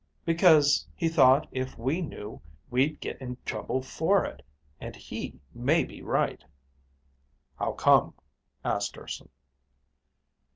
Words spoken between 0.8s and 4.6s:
he thought if we knew, we'd get in trouble with it.